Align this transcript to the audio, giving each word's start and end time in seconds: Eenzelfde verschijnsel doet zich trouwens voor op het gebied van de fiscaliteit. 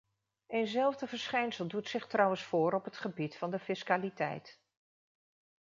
Eenzelfde 0.47 1.07
verschijnsel 1.07 1.67
doet 1.67 1.89
zich 1.89 2.07
trouwens 2.07 2.43
voor 2.43 2.73
op 2.73 2.83
het 2.85 2.97
gebied 2.97 3.35
van 3.37 3.51
de 3.51 3.59
fiscaliteit. 3.59 4.59